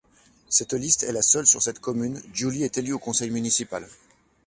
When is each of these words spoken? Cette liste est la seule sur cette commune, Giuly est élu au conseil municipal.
Cette 0.49 0.73
liste 0.73 1.03
est 1.03 1.11
la 1.11 1.21
seule 1.21 1.45
sur 1.45 1.61
cette 1.61 1.77
commune, 1.77 2.23
Giuly 2.33 2.63
est 2.63 2.75
élu 2.79 2.91
au 2.91 2.97
conseil 2.97 3.29
municipal. 3.29 3.85